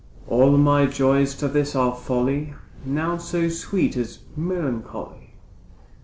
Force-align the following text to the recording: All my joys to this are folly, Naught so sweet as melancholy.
All 0.27 0.57
my 0.57 0.87
joys 0.87 1.35
to 1.35 1.47
this 1.47 1.75
are 1.75 1.93
folly, 1.95 2.55
Naught 2.83 3.21
so 3.21 3.49
sweet 3.49 3.95
as 3.95 4.17
melancholy. 4.35 5.35